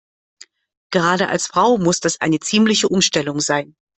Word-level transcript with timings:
Gerade 0.91 1.27
als 1.27 1.45
Frau 1.45 1.77
muss 1.77 1.99
das 1.99 2.19
eine 2.21 2.39
ziemliche 2.39 2.89
Umstellung 2.89 3.39
sein. 3.39 3.75